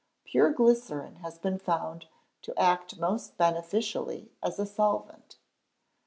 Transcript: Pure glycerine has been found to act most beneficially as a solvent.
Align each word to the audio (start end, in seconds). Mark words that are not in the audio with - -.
Pure 0.23 0.49
glycerine 0.53 1.17
has 1.17 1.37
been 1.37 1.59
found 1.59 2.07
to 2.41 2.59
act 2.59 2.97
most 2.97 3.37
beneficially 3.37 4.31
as 4.41 4.57
a 4.57 4.65
solvent. 4.65 5.37